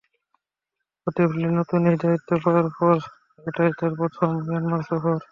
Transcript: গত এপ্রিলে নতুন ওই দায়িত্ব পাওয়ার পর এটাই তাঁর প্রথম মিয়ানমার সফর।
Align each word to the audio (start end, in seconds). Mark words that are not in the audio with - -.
গত 1.07 1.15
এপ্রিলে 1.19 1.49
নতুন 1.59 1.81
ওই 1.83 1.97
দায়িত্ব 2.03 2.29
পাওয়ার 2.43 2.67
পর 2.77 2.95
এটাই 3.43 3.71
তাঁর 3.77 3.91
প্রথম 3.99 4.29
মিয়ানমার 4.39 4.81
সফর। 4.89 5.17